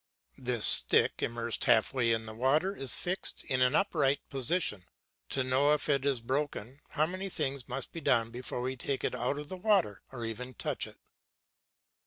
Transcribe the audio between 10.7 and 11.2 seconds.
it.